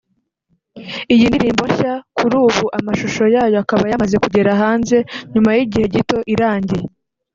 Iyi 1.13 1.25
ndirimbo 1.29 1.63
nshya 1.71 1.93
kuri 2.17 2.35
ubu 2.45 2.65
amashusho 2.77 3.23
yayo 3.35 3.57
akaba 3.63 3.83
yamaze 3.91 4.15
kugera 4.23 4.51
hanze 4.61 4.97
nyuma 5.33 5.49
y’igihe 5.57 5.85
gito 5.95 6.17
irangiye 6.33 6.85